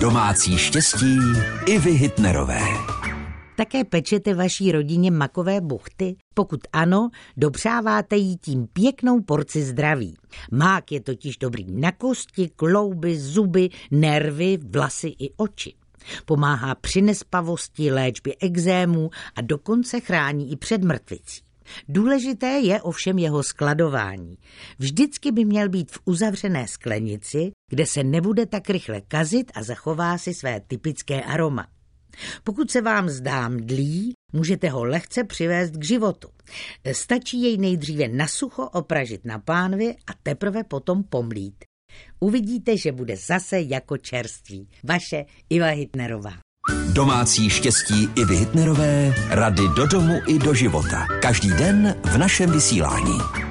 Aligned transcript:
Domácí 0.00 0.58
štěstí 0.58 1.18
i 1.66 1.78
vy 1.78 1.90
Hitnerové. 1.90 2.60
Také 3.56 3.84
pečete 3.84 4.34
vaší 4.34 4.72
rodině 4.72 5.10
makové 5.10 5.60
buchty? 5.60 6.16
Pokud 6.34 6.60
ano, 6.72 7.10
dopřáváte 7.36 8.16
jí 8.16 8.36
tím 8.36 8.66
pěknou 8.72 9.22
porci 9.22 9.62
zdraví. 9.62 10.16
Mák 10.50 10.92
je 10.92 11.00
totiž 11.00 11.36
dobrý 11.36 11.64
na 11.72 11.92
kosti, 11.92 12.50
klouby, 12.56 13.18
zuby, 13.18 13.68
nervy, 13.90 14.58
vlasy 14.70 15.08
i 15.18 15.30
oči. 15.36 15.74
Pomáhá 16.24 16.74
při 16.74 17.02
nespavosti, 17.02 17.92
léčbě 17.92 18.34
exémů 18.40 19.10
a 19.36 19.40
dokonce 19.40 20.00
chrání 20.00 20.52
i 20.52 20.56
před 20.56 20.84
mrtvicí. 20.84 21.47
Důležité 21.88 22.46
je 22.46 22.82
ovšem 22.82 23.18
jeho 23.18 23.42
skladování. 23.42 24.38
Vždycky 24.78 25.32
by 25.32 25.44
měl 25.44 25.68
být 25.68 25.92
v 25.92 25.98
uzavřené 26.04 26.68
sklenici, 26.68 27.50
kde 27.70 27.86
se 27.86 28.04
nebude 28.04 28.46
tak 28.46 28.70
rychle 28.70 29.00
kazit 29.00 29.52
a 29.54 29.62
zachová 29.62 30.18
si 30.18 30.34
své 30.34 30.60
typické 30.60 31.22
aroma. 31.22 31.66
Pokud 32.44 32.70
se 32.70 32.80
vám 32.80 33.08
zdá 33.08 33.48
mdlý, 33.48 34.12
můžete 34.32 34.68
ho 34.68 34.84
lehce 34.84 35.24
přivést 35.24 35.70
k 35.70 35.84
životu. 35.84 36.28
Stačí 36.92 37.42
jej 37.42 37.58
nejdříve 37.58 38.08
na 38.08 38.28
sucho 38.28 38.68
opražit 38.68 39.24
na 39.24 39.38
pánvi 39.38 39.96
a 40.06 40.12
teprve 40.22 40.64
potom 40.64 41.04
pomlít. 41.04 41.64
Uvidíte, 42.20 42.76
že 42.76 42.92
bude 42.92 43.16
zase 43.16 43.60
jako 43.60 43.96
čerství. 43.96 44.68
Vaše 44.84 45.24
Iva 45.50 45.68
Hitnerová. 45.68 46.47
Domácí 46.92 47.50
štěstí 47.50 48.08
i 48.14 48.24
Hitnerové, 48.34 49.14
rady 49.28 49.62
do 49.76 49.86
domu 49.86 50.20
i 50.26 50.38
do 50.38 50.54
života. 50.54 51.06
Každý 51.22 51.48
den 51.48 51.94
v 52.04 52.18
našem 52.18 52.50
vysílání. 52.50 53.47